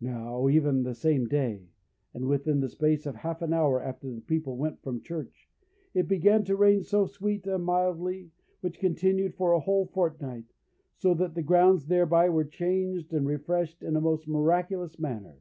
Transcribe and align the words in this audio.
Now, 0.00 0.48
even 0.48 0.84
the 0.84 0.94
same 0.94 1.26
day, 1.26 1.70
and 2.14 2.28
within 2.28 2.60
the 2.60 2.68
space 2.68 3.06
of 3.06 3.16
half 3.16 3.42
an 3.42 3.52
hour 3.52 3.82
after 3.82 4.08
the 4.08 4.20
people 4.20 4.56
went 4.56 4.80
from 4.84 5.00
church, 5.02 5.50
it 5.92 6.06
began 6.06 6.44
to 6.44 6.54
rain 6.54 6.84
so 6.84 7.06
sweet 7.06 7.44
and 7.44 7.64
mildly, 7.64 8.30
which 8.60 8.78
continued 8.78 9.34
for 9.34 9.50
a 9.50 9.58
whole 9.58 9.86
fortnight, 9.86 10.44
so 10.94 11.12
that 11.14 11.34
the 11.34 11.42
grounds 11.42 11.86
thereby 11.86 12.28
were 12.28 12.44
changed 12.44 13.12
and 13.12 13.26
refreshed 13.26 13.82
in 13.82 13.96
a 13.96 14.00
most 14.00 14.28
miraculous 14.28 14.96
manner. 15.00 15.40